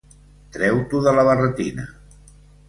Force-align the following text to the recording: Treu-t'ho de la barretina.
Treu-t'ho 0.55 1.01
de 1.09 1.13
la 1.19 1.27
barretina. 1.29 1.87